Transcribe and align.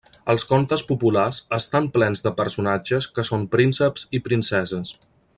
Els 0.33 0.43
contes 0.51 0.83
populars 0.91 1.41
estan 1.57 1.89
plens 1.97 2.25
de 2.27 2.31
personatges 2.39 3.09
que 3.17 3.27
són 3.29 3.47
prínceps 3.57 4.07
i 4.21 4.27
princeses. 4.29 4.99